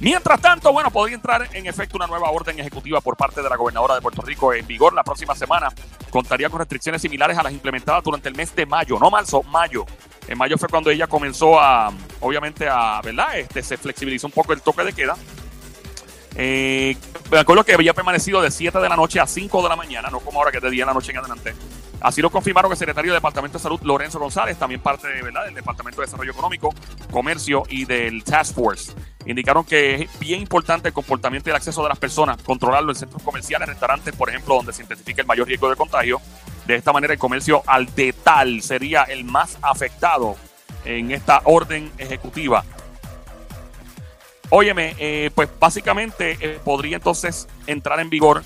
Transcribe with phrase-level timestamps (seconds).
[0.00, 3.56] Mientras tanto, bueno, podría entrar en efecto una nueva orden ejecutiva por parte de la
[3.56, 5.68] gobernadora de Puerto Rico en vigor la próxima semana.
[6.08, 9.84] Contaría con restricciones similares a las implementadas durante el mes de mayo, no marzo, mayo.
[10.26, 13.38] En mayo fue cuando ella comenzó a, obviamente, a, ¿verdad?
[13.38, 15.16] Este, se flexibilizó un poco el toque de queda.
[16.34, 16.96] Eh,
[17.30, 20.08] me acuerdo que había permanecido de 7 de la noche a 5 de la mañana,
[20.08, 21.54] no como ahora que es de día en la noche en adelante.
[22.00, 25.44] Así lo confirmaron el secretario del Departamento de Salud, Lorenzo González, también parte ¿verdad?
[25.44, 26.74] del Departamento de Desarrollo Económico,
[27.10, 28.94] Comercio y del Task Force.
[29.30, 32.96] Indicaron que es bien importante el comportamiento y el acceso de las personas, controlarlo en
[32.96, 36.20] centros comerciales, restaurantes, por ejemplo, donde se identifica el mayor riesgo de contagio.
[36.66, 40.34] De esta manera, el comercio al detal sería el más afectado
[40.84, 42.64] en esta orden ejecutiva.
[44.48, 48.42] Óyeme, eh, pues básicamente eh, podría entonces entrar en vigor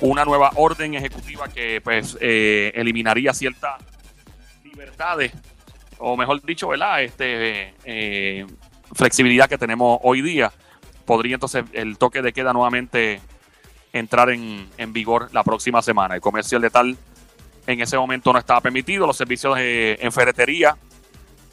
[0.00, 3.82] una nueva orden ejecutiva que pues eh, eliminaría ciertas
[4.62, 5.32] libertades,
[5.98, 7.02] o mejor dicho, ¿verdad?
[7.02, 7.74] Este,
[8.92, 10.52] flexibilidad que tenemos hoy día.
[11.04, 13.20] Podría entonces el toque de queda nuevamente
[13.92, 16.14] entrar en, vigor la próxima semana.
[16.14, 16.96] El comercio letal
[17.66, 19.06] en ese momento no estaba permitido.
[19.06, 20.76] Los servicios de, en ferretería,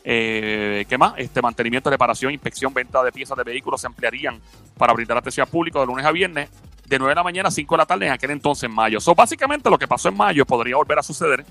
[0.03, 1.13] eh, ¿qué más?
[1.17, 4.39] Este mantenimiento, reparación, inspección, venta de piezas de vehículos se ampliarían
[4.77, 6.49] para brindar atención al público de lunes a viernes
[6.87, 8.99] de 9 de la mañana a 5 de la tarde en aquel entonces en mayo.
[8.99, 11.45] So, básicamente lo que pasó en mayo podría volver a suceder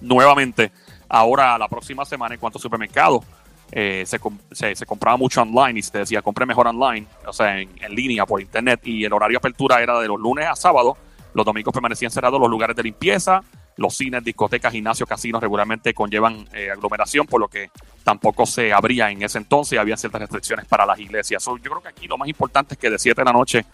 [0.00, 0.72] nuevamente
[1.08, 3.24] ahora la próxima semana en cuanto a supermercados.
[3.72, 4.18] Eh, se,
[4.86, 8.80] compraba mucho online y se decía compre mejor online, o sea, en, línea por internet.
[8.84, 10.96] Y el horario de apertura era de los lunes a sábado.
[11.34, 13.42] Los domingos permanecían cerrados los lugares de limpieza,
[13.76, 17.70] los cines, discotecas, gimnasios, casinos regularmente conllevan eh, aglomeración, por lo que
[18.04, 19.78] tampoco se abría en ese entonces.
[19.78, 21.44] Había ciertas restricciones para las iglesias.
[21.44, 23.66] yo creo que aquí lo más importante es que de 7 de la noche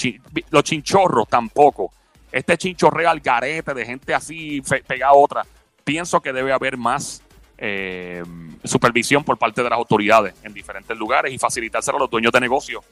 [0.50, 1.92] los chinchorros tampoco.
[2.32, 5.46] Este chinchorreo al garete de gente así pegada a otra,
[5.84, 7.22] pienso que debe haber más
[7.58, 8.24] eh,
[8.64, 12.40] supervisión por parte de las autoridades en diferentes lugares y facilitárselo a los dueños de
[12.40, 12.84] negocios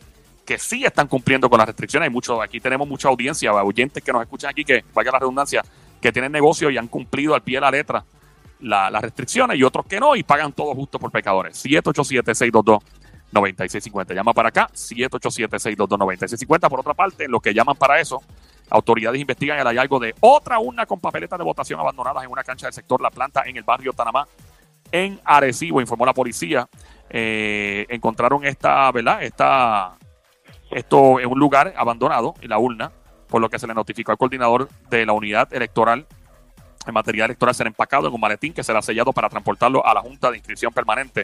[0.45, 2.07] que sí están cumpliendo con las restricciones.
[2.07, 5.63] Hay mucho, aquí tenemos mucha audiencia, oyentes que nos escuchan aquí, que vaya la redundancia,
[6.01, 8.03] que tienen negocio y han cumplido al pie de la letra
[8.61, 11.65] las restricciones y otros que no y pagan todo justo por pecadores.
[11.65, 14.13] 787-622-9650.
[14.13, 16.69] Llama para acá, 787-622-9650.
[16.69, 18.21] Por otra parte, los que llaman para eso,
[18.69, 22.67] autoridades investigan el hallazgo de otra urna con papeletas de votación abandonadas en una cancha
[22.67, 24.27] del sector La Planta en el barrio Tanamá,
[24.91, 26.69] en Arecibo, informó la policía.
[27.11, 29.23] Eh, encontraron esta, ¿verdad?
[29.23, 29.97] Esta
[30.71, 32.91] esto es un lugar abandonado, en la urna,
[33.27, 36.05] por lo que se le notificó al coordinador de la unidad electoral.
[36.89, 40.01] El material electoral será empacado en un maletín que será sellado para transportarlo a la
[40.01, 41.23] Junta de Inscripción Permanente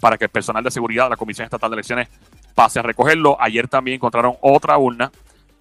[0.00, 2.08] para que el personal de seguridad de la Comisión Estatal de Elecciones
[2.54, 3.36] pase a recogerlo.
[3.40, 5.12] Ayer también encontraron otra urna.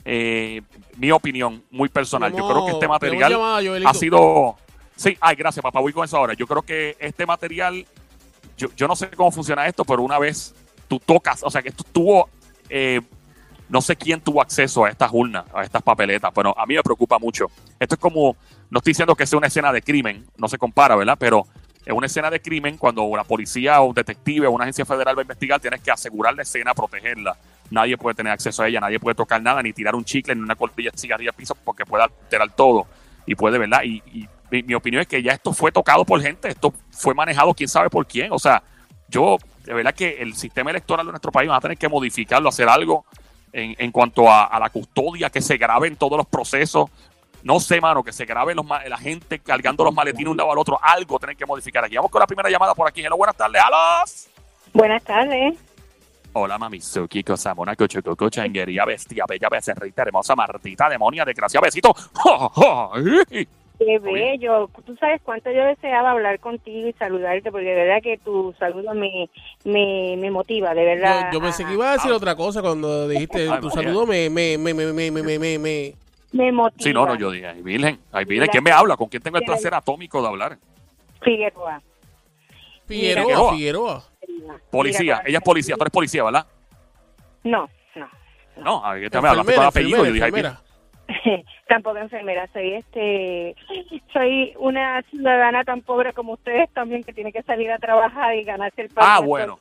[0.05, 0.61] Eh,
[0.97, 2.31] mi opinión muy personal.
[2.35, 3.33] yo creo que este material
[3.85, 4.57] ha sido...
[4.95, 5.79] Sí, ay, gracias, papá.
[5.79, 6.33] Voy con eso ahora.
[6.33, 7.85] Yo creo que este material,
[8.57, 10.53] yo, yo no sé cómo funciona esto, pero una vez
[10.87, 12.29] tú tocas, o sea, que esto estuvo
[12.69, 13.01] eh,
[13.73, 16.83] no sé quién tuvo acceso a estas urnas, a estas papeletas, pero a mí me
[16.83, 17.47] preocupa mucho.
[17.79, 18.37] Esto es como,
[18.69, 21.17] no estoy diciendo que sea una escena de crimen, no se compara, ¿verdad?
[21.19, 21.47] Pero
[21.83, 25.17] es una escena de crimen cuando una policía o un detective o una agencia federal
[25.17, 27.35] va a investigar, tienes que asegurar la escena, protegerla.
[27.71, 30.41] nadie puede tener acceso a ella, nadie puede tocar nada, ni tirar un chicle, ni
[30.41, 32.85] una cortilla de piso, porque puede alterar todo.
[33.25, 33.81] Y puede, ¿verdad?
[33.83, 37.15] Y, y mi, mi opinión es que ya esto fue tocado por gente, esto fue
[37.15, 38.31] manejado quién sabe por quién.
[38.33, 38.61] O sea,
[39.09, 42.49] yo, de verdad que el sistema electoral de nuestro país va a tener que modificarlo,
[42.49, 43.03] hacer algo
[43.53, 46.89] en, en cuanto a, a la custodia, que se graben todos los procesos.
[47.43, 50.57] No sé, mano, que se graben los, la gente cargando los maletines un lado al
[50.57, 50.79] otro.
[50.81, 51.95] Algo tienen que modificar aquí.
[51.95, 53.01] Vamos con la primera llamada por aquí.
[53.01, 53.61] Hello, buenas tardes.
[53.61, 54.27] ¡Alos!
[54.73, 55.55] Buenas tardes.
[56.35, 61.93] Hola, Mamizuki, cosa mona, cocho, coco, changuería, bestia, bella, becerrita, hermosa, martita, demonia, desgracia, besito.
[61.93, 62.89] ¡Ja, ja!
[63.29, 63.47] ¡Ay!
[63.85, 64.69] Qué bello.
[64.85, 68.93] Tú sabes cuánto yo deseaba hablar contigo y saludarte, porque de verdad que tu saludo
[68.93, 69.29] me,
[69.65, 71.29] me, me motiva, de verdad.
[71.31, 72.15] Yo, yo pensé que iba a decir ah.
[72.15, 75.93] otra cosa cuando dijiste tu saludo me, me, me, me, me, me, me, me.
[76.31, 76.83] me motiva.
[76.83, 78.95] Sí, no, no, yo dije, ay, Virgen, ay, Virgen, ¿quién me habla?
[78.95, 80.57] ¿Con quién tengo el placer atómico de hablar?
[81.21, 81.81] Figueroa.
[82.87, 84.03] Figueroa, Figueroa.
[84.69, 86.45] Policía, ella es policía, tú eres policía, ¿verdad?
[87.43, 88.07] No, no.
[88.57, 90.31] No, no a ver, me hablaste con apellido, yo dije, ay,
[91.67, 93.55] Tampoco enfermera, soy este,
[94.11, 98.43] soy una ciudadana tan pobre como ustedes también que tiene que salir a trabajar y
[98.43, 99.05] ganarse el pan.
[99.07, 99.59] Ah, bueno.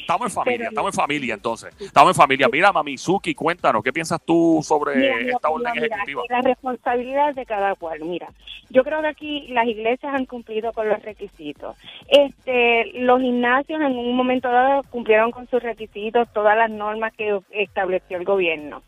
[0.00, 1.76] Estamos en familia, Pero- estamos en familia entonces.
[1.80, 2.48] Estamos en familia.
[2.50, 6.22] Mira, Mamizuki, cuéntanos, ¿qué piensas tú sobre Mira, esta orden mira, ejecutiva?
[6.30, 8.00] La responsabilidad de cada cual.
[8.00, 8.28] Mira,
[8.70, 11.76] yo creo que aquí las iglesias han cumplido con los requisitos.
[12.08, 17.38] Este, los gimnasios en un momento dado cumplieron con sus requisitos, todas las normas que
[17.50, 18.82] estableció el gobierno.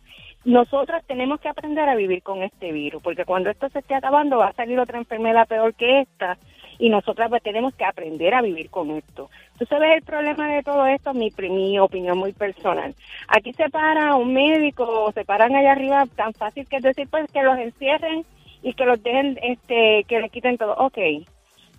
[0.44, 4.38] Nosotros tenemos que aprender a vivir con este virus, porque cuando esto se esté acabando
[4.38, 6.38] va a salir otra enfermedad peor que esta
[6.78, 9.30] y nosotras pues, tenemos que aprender a vivir con esto.
[9.58, 11.12] ¿Tú sabes el problema de todo esto?
[11.12, 12.94] Mi, mi opinión muy personal.
[13.26, 17.08] Aquí se para un médico o se paran allá arriba tan fácil que es decir
[17.10, 18.24] pues que los encierren
[18.62, 20.74] y que los dejen, este, que le quiten todo.
[20.76, 20.98] Ok,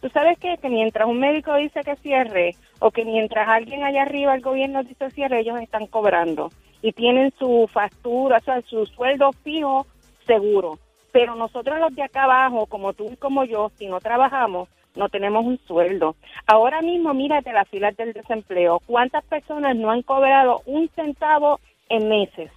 [0.02, 0.58] tú sabes qué?
[0.58, 4.84] que mientras un médico dice que cierre o que mientras alguien allá arriba, el gobierno
[4.84, 6.52] dice cierre, ellos están cobrando
[6.82, 9.86] y tienen su factura, o sea, su sueldo fijo
[10.26, 10.80] seguro.
[11.12, 15.10] Pero nosotros los de acá abajo, como tú y como yo, si no trabajamos, no
[15.10, 16.16] tenemos un sueldo.
[16.46, 18.82] Ahora mismo, mírate las filas del desempleo.
[18.86, 21.60] ¿Cuántas personas no han cobrado un centavo
[21.90, 22.52] en meses?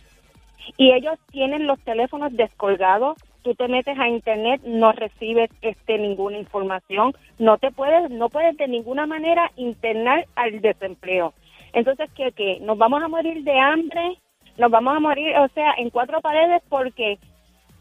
[0.77, 3.17] Y ellos tienen los teléfonos descolgados.
[3.43, 8.57] Tú te metes a internet, no recibes este ninguna información, no te puedes, no puedes
[8.57, 11.33] de ninguna manera internar al desempleo.
[11.73, 12.59] Entonces, ¿qué, qué?
[12.61, 14.19] ¿Nos vamos a morir de hambre?
[14.59, 16.63] ¿Nos vamos a morir, o sea, en cuatro paredes?
[16.69, 17.19] Porque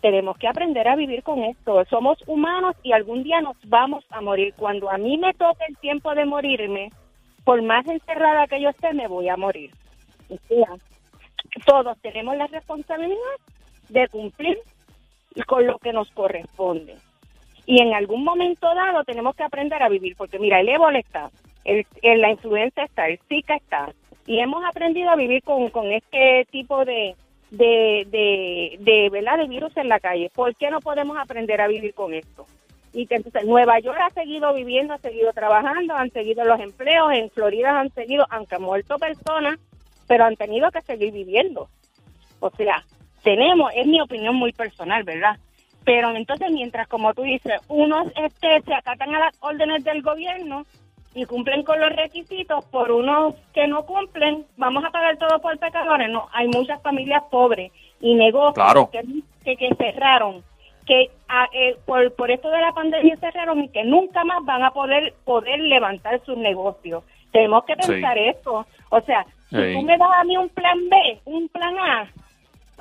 [0.01, 1.83] tenemos que aprender a vivir con esto.
[1.89, 4.53] Somos humanos y algún día nos vamos a morir.
[4.57, 6.91] Cuando a mí me toque el tiempo de morirme,
[7.43, 9.71] por más encerrada que yo esté, me voy a morir.
[11.65, 13.17] Todos tenemos la responsabilidad
[13.89, 14.57] de cumplir
[15.47, 16.95] con lo que nos corresponde.
[17.65, 21.29] Y en algún momento dado tenemos que aprender a vivir, porque mira, el ébola está,
[21.65, 23.93] el, la influenza está, el Zika está,
[24.25, 27.15] y hemos aprendido a vivir con, con este tipo de,
[27.49, 29.37] de, de, de, ¿verdad?
[29.37, 30.31] de virus en la calle.
[30.33, 32.45] ¿Por qué no podemos aprender a vivir con esto?
[32.93, 37.11] Y que entonces Nueva York ha seguido viviendo, ha seguido trabajando, han seguido los empleos,
[37.13, 39.57] en Florida han seguido, aunque han muerto personas,
[40.07, 41.69] pero han tenido que seguir viviendo.
[42.41, 42.83] O sea,
[43.23, 45.37] tenemos, es mi opinión muy personal, ¿verdad?
[45.83, 50.65] Pero entonces mientras, como tú dices, unos este, se acatan a las órdenes del gobierno
[51.13, 55.57] y cumplen con los requisitos, por unos que no cumplen, vamos a pagar todo por
[55.59, 56.09] pecadores.
[56.09, 58.89] No, hay muchas familias pobres y negocios Claro.
[58.91, 59.01] que,
[59.43, 60.43] que, que cerraron,
[60.85, 64.63] que ah, eh, por, por esto de la pandemia cerraron y que nunca más van
[64.63, 67.03] a poder, poder levantar sus negocios.
[67.31, 67.91] Tenemos que Sí.
[67.91, 68.65] pensar esto.
[68.89, 69.73] O sea, si Sí.
[69.73, 72.07] tú me das a mí un plan B, un plan A,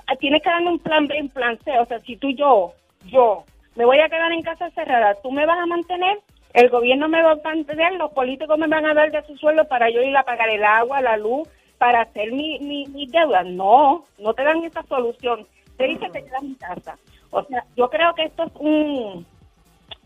[0.07, 1.79] ah, tienes que darme un plan B y un plan C.
[1.81, 2.73] O sea, si tú yo,
[3.07, 3.45] yo,
[3.77, 6.19] me voy a quedar en casa cerrada, ¿tú me vas a mantener?
[6.53, 9.65] El gobierno me va a mantener, los políticos me van a dar de su sueldo
[9.67, 13.43] para yo ir a pagar el agua, la luz, para hacer mi, mi, mi deuda.
[13.45, 15.47] No, no te dan esa solución.
[15.77, 16.99] Te dice que te quedas en casa.
[17.31, 19.25] O sea, yo creo que esto es un...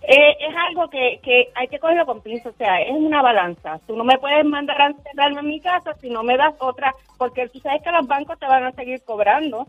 [0.02, 3.80] eh, es algo que, que hay que cogerlo con pinzas, o sea, es una balanza.
[3.86, 6.94] Tú no me puedes mandar a encerrarme en mi casa si no me das otra,
[7.16, 9.66] porque tú sabes que los bancos te van a seguir cobrando,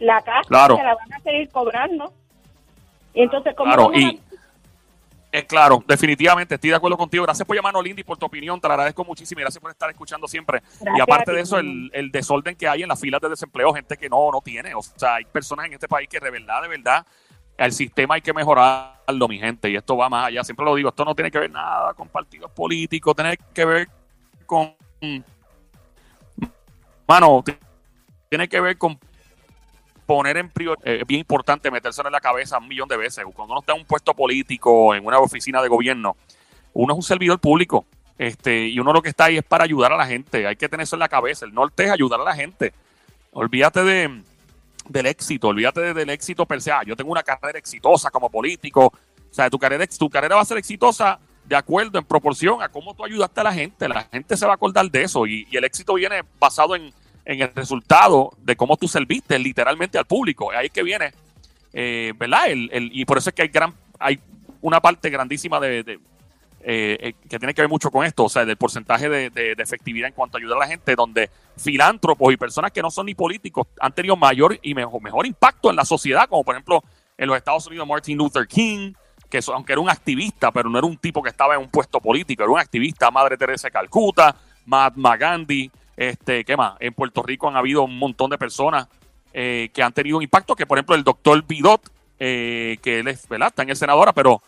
[0.00, 0.76] la casa Claro.
[0.76, 2.12] te la van a seguir cobrando.
[3.14, 4.20] Y entonces, ¿cómo Claro, y
[5.32, 7.24] es claro, definitivamente estoy de acuerdo contigo.
[7.24, 8.60] Gracias por llamarnos, Lindy, por tu opinión.
[8.60, 10.62] Te lo agradezco muchísimo y gracias por estar escuchando siempre.
[10.96, 13.72] y aparte ti, de eso, el, el desorden que hay en las filas de desempleo,
[13.74, 14.74] gente que no, no tiene.
[14.74, 17.06] O sea, hay personas en este país que de verdad, de verdad,
[17.58, 19.68] el sistema hay que mejorarlo, mi gente.
[19.68, 20.44] Y esto va más allá.
[20.44, 23.88] Siempre lo digo, esto no tiene que ver nada con partidos políticos, tiene que ver
[24.46, 24.74] con...
[27.06, 27.44] Mano,
[28.28, 28.98] tiene que ver con
[30.06, 33.24] poner en prioridad, es bien importante meterse en la cabeza un millón de veces.
[33.34, 36.16] Cuando uno está en un puesto político, en una oficina de gobierno,
[36.72, 37.84] uno es un servidor público.
[38.18, 40.46] Este, y uno lo que está ahí es para ayudar a la gente.
[40.46, 41.44] Hay que tener eso en la cabeza.
[41.44, 42.72] El norte es ayudar a la gente.
[43.32, 44.22] Olvídate de,
[44.88, 46.60] del éxito, olvídate de- del éxito per.
[46.72, 48.86] Ah, yo tengo una carrera exitosa como político.
[48.86, 52.68] O sea, tu carrera, tu carrera va a ser exitosa de acuerdo, en proporción a
[52.70, 53.88] cómo tú ayudaste a la gente.
[53.88, 56.92] La gente se va a acordar de eso y el éxito viene basado en,
[57.26, 60.50] en el resultado de cómo tú serviste literalmente al público.
[60.52, 61.12] Ahí es que viene,
[61.74, 62.48] eh, ¿verdad?
[62.48, 64.18] El, el- y por eso es que hay, gran, hay
[64.62, 65.98] una parte grandísima de, eh,
[66.62, 70.08] eh, que tiene que ver mucho con esto, o sea, del porcentaje de, de- efectividad
[70.08, 73.14] en cuanto a ayudar a la gente, donde filántropos y personas que no son ni
[73.14, 76.82] políticos han tenido mayor y mejor, mejor impacto en la sociedad, como por ejemplo
[77.18, 78.92] en los Estados Unidos Martin Luther King,
[79.28, 82.00] que aunque era un activista, pero no era un tipo que estaba en un puesto
[82.00, 86.74] político, era un activista, Madre Teresa de Calcuta, Mahatma Gandhi, este, ¿qué más?
[86.80, 88.88] En Puerto Rico han habido un montón de personas
[89.32, 93.08] eh, que han tenido un impacto, que por ejemplo el doctor Bidot, eh, que él
[93.08, 93.48] es, ¿verdad?
[93.48, 94.42] Está en el senadora, pero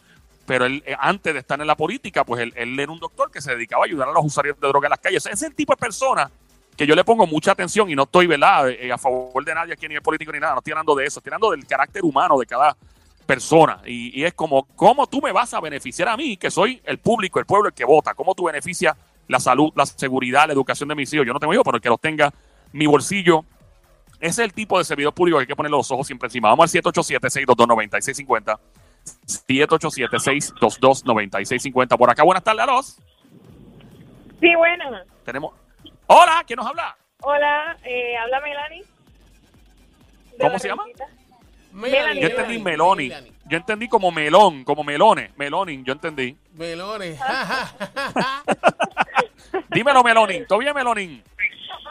[0.46, 3.30] pero él, eh, antes de estar en la política, pues él, él era un doctor
[3.30, 5.26] que se dedicaba a ayudar a los usuarios de droga en las calles.
[5.26, 6.30] Ese es el tipo de persona
[6.74, 9.84] que yo le pongo mucha atención y no estoy, ¿verdad?, a favor de nadie aquí
[9.84, 12.38] a nivel político ni nada, no estoy hablando de eso, estoy hablando del carácter humano
[12.38, 12.74] de cada
[13.26, 13.82] persona.
[13.84, 16.96] Y, y es como, ¿cómo tú me vas a beneficiar a mí, que soy el
[16.96, 18.14] público, el pueblo, el que vota?
[18.14, 18.96] ¿Cómo tú beneficias
[19.28, 21.26] la salud, la seguridad, la educación de mis hijos?
[21.26, 22.32] Yo no tengo hijos, pero el que los tenga,
[22.72, 23.44] mi bolsillo.
[24.20, 26.48] Ese es el tipo de servidor público que hay que poner los ojos siempre encima.
[26.48, 28.58] Vamos al 787-622-9650.
[29.26, 31.96] 787-622-9650.
[31.96, 32.96] Por acá, buenas tardes a los.
[34.40, 34.84] Sí, bueno.
[35.24, 35.54] Tenemos.
[36.06, 36.96] Hola, ¿quién nos habla?
[37.20, 38.82] Hola, eh, habla Melanie.
[40.40, 40.84] ¿Cómo se llama?
[41.72, 43.32] Melanie, Yo entendí Melanie, Meloni.
[43.48, 45.30] Yo entendí como melón, como melones.
[45.36, 46.36] Melonin, yo entendí.
[46.54, 47.20] Melones.
[49.70, 50.46] Dímelo, Melonin.
[50.46, 51.22] ¿Todo bien, Melonin?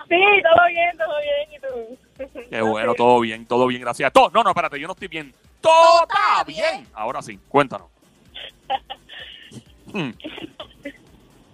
[0.10, 1.52] Sí, todo bien, todo bien.
[1.56, 2.48] ¿Y tú?
[2.50, 4.12] Qué bueno, todo bien, todo bien, gracias.
[4.12, 5.34] Todo, no, no, espérate, yo no estoy bien.
[5.62, 6.88] Todo está bien.
[6.94, 7.88] Ahora sí, cuéntanos.
[9.94, 10.12] Hmm.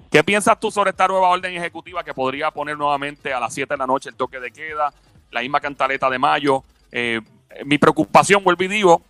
[0.09, 3.73] ¿Qué piensas tú sobre esta nueva orden ejecutiva que podría poner nuevamente a las 7
[3.73, 4.93] de la noche el toque de queda,
[5.31, 6.63] la misma cantaleta de mayo?
[6.91, 7.19] Eh,
[7.65, 9.01] mi preocupación, vuelvo y digo,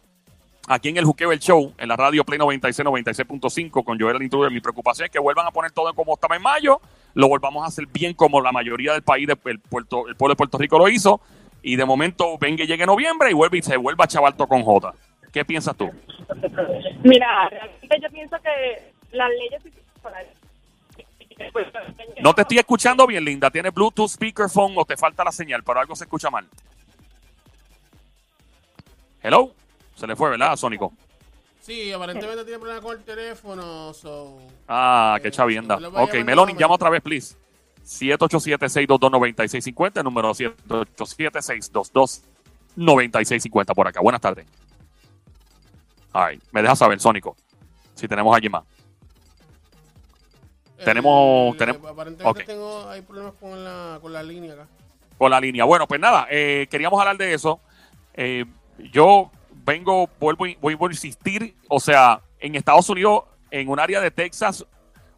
[0.67, 4.23] aquí en el Juqueo el Show, en la radio Play 96, 96.5 con Joel el
[4.23, 6.79] Intruder, mi preocupación es que vuelvan a poner todo como estaba en mayo,
[7.13, 10.33] lo volvamos a hacer bien como la mayoría del país, de- el, Puerto, el pueblo
[10.33, 11.21] de Puerto Rico lo hizo,
[11.61, 14.93] y de momento venga y llegue noviembre y vuelve y se vuelva todo con J.
[15.31, 15.89] ¿Qué piensas tú?
[17.03, 19.61] Mira, realmente yo pienso que las leyes...
[22.21, 23.49] No te estoy escuchando bien, Linda.
[23.49, 25.63] ¿Tienes Bluetooth, speakerphone o te falta la señal?
[25.63, 26.47] Pero algo se escucha mal.
[29.21, 29.51] Hello.
[29.95, 30.91] Se le fue, ¿verdad, Sónico?
[31.61, 33.93] Sí, aparentemente tiene problemas con el teléfono.
[33.93, 34.37] So.
[34.67, 35.75] Ah, Eh, qué chavienda.
[35.75, 36.59] a Ok, nuevamente.
[36.59, 37.35] llama otra vez, please.
[37.85, 40.33] 787-622-9650, el número
[42.75, 44.01] 787-622-9650 por acá.
[44.01, 44.45] Buenas tardes.
[46.11, 47.35] Ay, me deja saber, Sónico,
[47.95, 48.63] si tenemos alguien más.
[50.83, 52.45] tenemos- El- tenemos- Aparentemente ok.
[52.45, 54.67] tengo, hay problemas con la, con la línea acá.
[55.17, 55.63] con la línea.
[55.63, 57.61] Bueno, pues nada, eh, queríamos hablar de eso.
[58.13, 58.43] Eh,
[58.91, 59.31] yo
[59.65, 64.65] vengo, vuelvo, vuelvo a insistir, o sea, en Estados Unidos, en un área de Texas,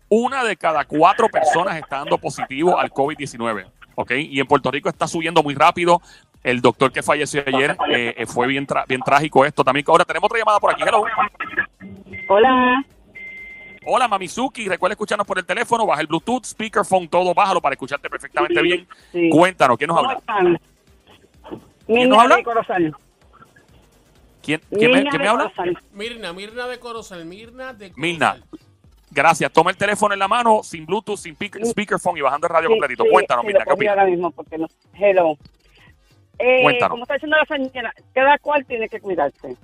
[0.10, 4.12] una de cada cuatro personas está dando positivo al COVID-19, ¿ok?
[4.12, 6.02] Y en Puerto Rico está subiendo muy rápido.
[6.44, 9.84] El doctor que falleció ayer eh, eh, fue bien, tra- bien trágico esto también.
[9.88, 10.84] Ahora tenemos otra llamada por aquí.
[10.84, 11.04] Hello.
[12.30, 12.86] Hola.
[13.84, 14.68] Hola, Mamizuki.
[14.70, 15.88] Recuerda escucharnos por el teléfono.
[15.88, 17.34] Baja el Bluetooth, speakerphone, todo.
[17.34, 18.88] Bájalo para escucharte perfectamente bien.
[19.12, 19.30] Sí.
[19.30, 20.60] Cuéntanos, ¿quién nos ¿Cómo habla?
[21.88, 22.44] ¿Quién nos habla?
[22.44, 22.96] Corozal.
[24.46, 25.44] ¿Quién, quién me, quién habla?
[25.56, 25.78] Corozal.
[25.94, 28.02] Mirna, Mirna de Corozal, Mirna de Corozal.
[28.02, 28.38] Mirna.
[29.12, 29.52] Gracias.
[29.52, 32.74] Toma el teléfono en la mano, sin Bluetooth, sin speakerphone y bajando el radio Sí,
[32.74, 33.04] completito.
[33.04, 33.98] sí, Cuéntanos, sí, Mirna, ¿qué opinas?
[33.98, 34.68] ahora mismo porque no.
[34.94, 35.38] Hello.
[36.38, 36.92] Eh, Cuéntanos.
[36.92, 39.56] como está diciendo la señora, cada cual tiene que cuidarse.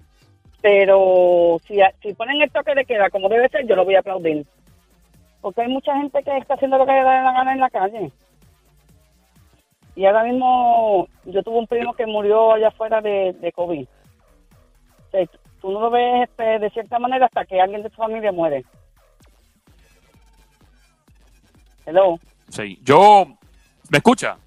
[0.61, 3.99] Pero si, si ponen el toque de queda como debe ser, yo lo voy a
[3.99, 4.45] aplaudir.
[5.41, 7.69] Porque hay mucha gente que está haciendo lo que le da la gana en la
[7.69, 8.11] calle.
[9.95, 13.85] Y ahora mismo yo tuve un primo que murió allá afuera de, de COVID.
[15.11, 15.25] Sea,
[15.61, 18.65] tú no lo ves este, de cierta manera hasta que alguien de tu familia muere.
[21.85, 22.19] Hello.
[22.49, 22.79] Sí.
[22.83, 23.27] Yo.
[23.89, 24.37] ¿Me escucha?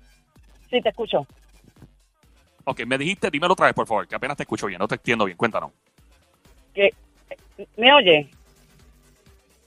[0.70, 1.26] Sí, te escucho.
[2.64, 4.94] Ok, me dijiste, dímelo otra vez, por favor, que apenas te escucho bien, no te
[4.94, 5.36] entiendo bien.
[5.36, 5.70] Cuéntanos.
[6.72, 6.90] que
[7.76, 8.30] ¿Me oye?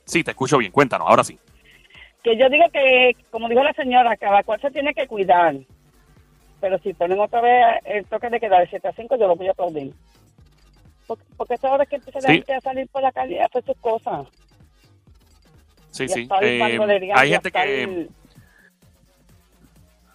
[0.04, 0.72] Sí, te escucho bien.
[0.72, 1.38] Cuéntanos, ahora sí.
[2.22, 5.54] Que yo digo que, como dijo la señora, cada cual se tiene que cuidar.
[6.60, 9.36] Pero si ponen otra vez el toque de quedar de 7 a 5, yo lo
[9.36, 9.94] voy a aplaudir.
[11.08, 12.34] Porque, porque esta hora que empieza la Sí.
[12.36, 14.26] gente a salir por la calle a hacer sus cosas.
[15.90, 16.28] Sí, Y sí.
[16.42, 16.78] Eh,
[17.16, 17.82] hay gente que.
[17.82, 18.10] el-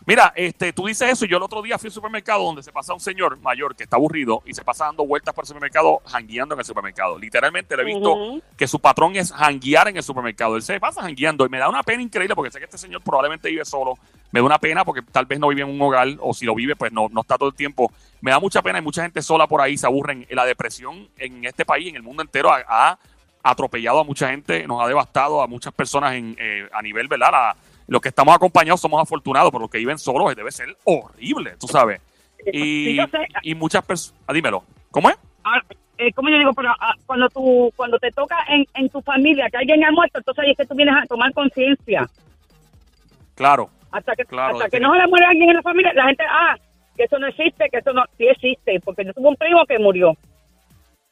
[0.06, 2.74] Mira, este, tú dices eso y yo el otro día fui al supermercado donde se
[2.74, 6.02] pasa un señor mayor que está aburrido y se pasa dando vueltas por el supermercado,
[6.06, 7.18] jangueando en el supermercado.
[7.18, 8.18] Literalmente lo he visto
[8.58, 10.58] que su patrón es janguear en el supermercado.
[10.58, 13.02] Él se pasa jangueando y me da una pena increíble porque sé que este señor
[13.02, 13.94] probablemente vive solo,
[14.34, 16.56] me da una pena porque tal vez no vive en un hogar o si lo
[16.56, 17.94] vive, pues no, no está todo el tiempo.
[18.20, 20.26] Me da mucha pena, hay mucha gente sola por ahí, se aburren.
[20.32, 22.98] La depresión en este país, en el mundo entero, ha,
[23.44, 27.30] atropellado a mucha gente, nos ha devastado a muchas personas en, eh, a nivel, ¿verdad?
[27.32, 27.56] La-
[27.88, 31.68] los que estamos acompañados somos afortunados, pero los que viven solos debe ser horrible, tú
[31.68, 32.02] sabes.
[32.52, 33.00] Y, Sí,
[33.44, 35.18] y muchas personas, dímelo, ¿cómo es?
[35.44, 35.62] Ah,
[36.00, 36.54] eh, ¿Cómo yo digo?
[36.54, 40.18] Pero ah, cuando tú, cuando te toca en, en tu familia que alguien ha muerto,
[40.18, 42.10] entonces ahí es que tú vienes a tomar conciencia.
[43.36, 46.06] Claro, Hasta que, Claro, hasta que no se le muere alguien en la familia, la
[46.06, 46.58] gente, ah,
[46.98, 49.78] que eso no existe, que eso no, sí existe, porque yo tuve un primo que
[49.78, 50.18] murió.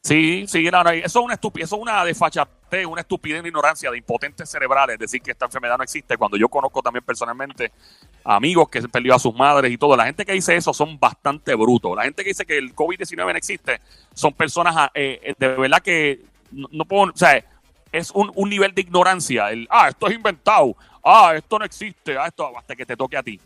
[0.03, 3.49] Sí, sí, no, no, eso es una estupidez, eso es una desfachatez, una estupidez, una
[3.49, 7.71] ignorancia de impotentes cerebrales, decir que esta enfermedad no existe, cuando yo conozco también personalmente
[8.23, 9.95] amigos que se perdió a sus madres y todo.
[9.95, 11.95] La gente que dice eso son bastante brutos.
[11.95, 13.79] La gente que dice que el COVID-19 no existe
[14.15, 16.21] son personas ah, eh, eh, de verdad que
[16.51, 17.45] no, no puedo, o sea,
[17.91, 19.51] es un, un nivel de ignorancia.
[19.51, 23.17] El, ah, esto es inventado, ah, esto no existe, ah, esto hasta que te toque
[23.17, 23.39] a ti.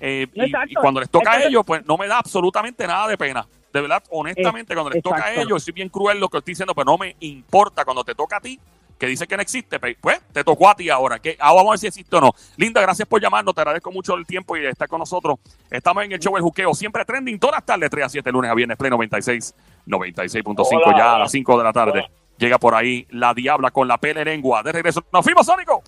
[0.00, 3.46] Eh, y- cuando les toca a ellos, pues no me da absolutamente nada de pena.
[3.72, 6.74] De verdad, honestamente, cuando les toca a ellos, soy bien cruel lo que estoy diciendo,
[6.74, 8.58] pero no me importa cuando te toca a ti,
[8.98, 11.18] que dice que no existe, pues te tocó a ti ahora.
[11.18, 12.30] Que, ah, vamos a ver si existe o no.
[12.56, 15.38] Linda, gracias por llamarnos, te agradezco mucho el tiempo y de estar con nosotros.
[15.70, 18.50] Estamos en el show El Juqueo, siempre trending, todas las tardes, 3 a 7, lunes
[18.50, 19.54] a viernes, play 96,
[19.86, 22.00] 96.5, Hola, ya a las 5 de la tarde.
[22.00, 22.10] Hola.
[22.44, 24.62] Llega por ahí la diabla con la pele lengua.
[24.62, 25.82] De regreso, nos fuimos, Sónico.